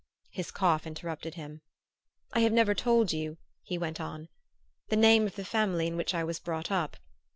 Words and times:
His 0.31 0.49
cough 0.49 0.87
interrupted 0.87 1.35
him. 1.35 1.61
"I 2.33 2.39
have 2.39 2.51
never 2.51 2.73
told 2.73 3.13
you," 3.13 3.37
he 3.61 3.77
went 3.77 4.01
on, 4.01 4.29
"the 4.89 4.95
name 4.95 5.27
of 5.27 5.35
the 5.35 5.45
family 5.45 5.85
in 5.85 5.95
which 5.95 6.15
I 6.15 6.23
was 6.23 6.39
brought 6.39 6.71
up. 6.71 6.97